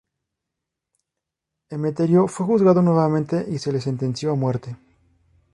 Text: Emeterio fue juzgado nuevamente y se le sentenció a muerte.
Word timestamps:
Emeterio 1.69 2.27
fue 2.27 2.47
juzgado 2.47 2.81
nuevamente 2.81 3.45
y 3.47 3.59
se 3.59 3.71
le 3.71 3.79
sentenció 3.79 4.31
a 4.31 4.35
muerte. 4.35 4.75